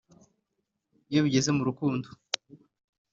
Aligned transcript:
iyo 1.11 1.19
bigeze 1.25 1.49
mu 1.57 1.63
rukundo 1.69 2.07